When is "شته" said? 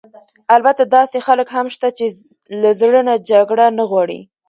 1.75-1.87